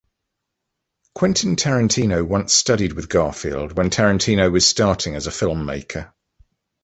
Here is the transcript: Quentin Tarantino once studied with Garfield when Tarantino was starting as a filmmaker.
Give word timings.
Quentin 1.13 1.55
Tarantino 1.55 2.25
once 2.27 2.53
studied 2.53 2.93
with 2.93 3.07
Garfield 3.07 3.77
when 3.77 3.91
Tarantino 3.91 4.51
was 4.51 4.65
starting 4.65 5.13
as 5.15 5.27
a 5.27 5.29
filmmaker. 5.29 6.11